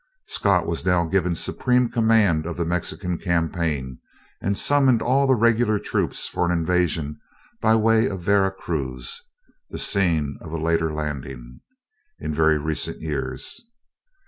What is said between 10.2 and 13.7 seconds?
of a later landing, in very recent years.